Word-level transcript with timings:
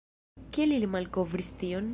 Kiel 0.55 0.73
ili 0.79 0.89
malkovris 0.95 1.55
tion? 1.63 1.89